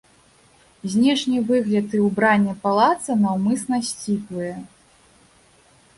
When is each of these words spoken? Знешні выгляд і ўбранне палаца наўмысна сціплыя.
Знешні 0.93 1.37
выгляд 1.51 1.87
і 1.99 2.01
ўбранне 2.07 2.53
палаца 2.65 3.11
наўмысна 3.27 3.75
сціплыя. 3.91 4.53